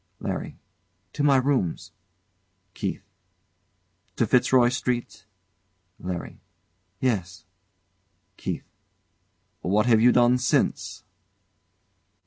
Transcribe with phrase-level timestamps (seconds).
[0.19, 0.57] LARRY.
[1.13, 1.91] To my rooms.
[2.73, 3.03] KEITH.
[4.15, 5.27] To Fitzroy Street?
[5.99, 6.39] LARRY.
[6.99, 7.45] Yes.
[8.37, 8.63] KEITH.
[9.61, 11.03] What have you done since?